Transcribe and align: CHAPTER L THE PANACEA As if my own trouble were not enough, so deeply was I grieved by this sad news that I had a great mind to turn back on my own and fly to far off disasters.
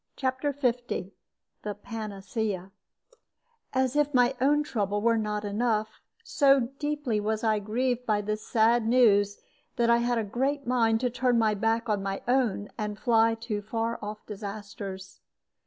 CHAPTER 0.15 0.55
L 0.63 0.73
THE 1.61 1.75
PANACEA 1.75 2.71
As 3.71 3.95
if 3.95 4.15
my 4.15 4.33
own 4.41 4.63
trouble 4.63 4.99
were 4.99 5.19
not 5.19 5.45
enough, 5.45 6.01
so 6.23 6.71
deeply 6.79 7.19
was 7.19 7.43
I 7.43 7.59
grieved 7.59 8.07
by 8.07 8.21
this 8.21 8.41
sad 8.41 8.87
news 8.87 9.37
that 9.75 9.91
I 9.91 9.97
had 9.97 10.17
a 10.17 10.23
great 10.23 10.65
mind 10.65 11.01
to 11.01 11.11
turn 11.11 11.37
back 11.59 11.87
on 11.87 12.01
my 12.01 12.23
own 12.27 12.69
and 12.79 12.97
fly 12.97 13.35
to 13.41 13.61
far 13.61 13.99
off 14.01 14.25
disasters. 14.25 15.19